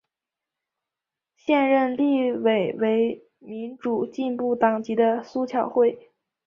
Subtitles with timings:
[1.35, 6.09] 现任立委为民主进步党籍的苏巧慧。